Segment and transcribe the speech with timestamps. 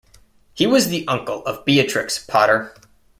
[0.55, 2.73] He was the uncle of Beatrix Potter.